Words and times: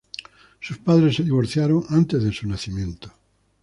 Sus 0.59 0.79
padres 0.79 1.15
se 1.17 1.23
divorciaron 1.23 1.85
antes 1.89 2.23
de 2.23 2.31
su 2.33 2.47
nacimiento. 2.47 3.13